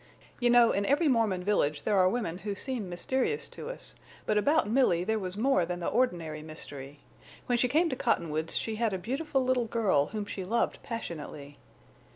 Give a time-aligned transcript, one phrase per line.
[0.39, 3.93] You know, in every Mormon village there are women who seem mysterious to us,
[4.25, 7.01] but about Milly there was more than the ordinary mystery.
[7.45, 11.59] When she came to Cottonwoods she had a beautiful little girl whom she loved passionately.